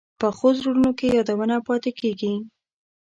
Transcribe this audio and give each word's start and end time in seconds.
پخو 0.19 0.47
زړونو 0.59 0.91
کې 0.99 1.07
یادونه 1.17 1.55
پاتې 1.67 1.91
کېږي 1.99 2.33